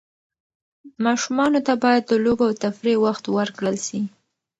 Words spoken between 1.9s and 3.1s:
د لوبو او تفریح